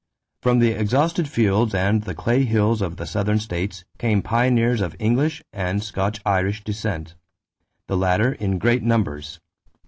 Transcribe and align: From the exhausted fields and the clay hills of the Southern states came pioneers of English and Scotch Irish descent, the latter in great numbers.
From 0.41 0.57
the 0.57 0.71
exhausted 0.71 1.27
fields 1.29 1.75
and 1.75 2.01
the 2.01 2.15
clay 2.15 2.43
hills 2.43 2.81
of 2.81 2.97
the 2.97 3.05
Southern 3.05 3.37
states 3.39 3.85
came 3.99 4.23
pioneers 4.23 4.81
of 4.81 4.95
English 4.97 5.43
and 5.53 5.83
Scotch 5.83 6.19
Irish 6.25 6.63
descent, 6.63 7.13
the 7.85 7.95
latter 7.95 8.31
in 8.33 8.57
great 8.57 8.81
numbers. 8.81 9.39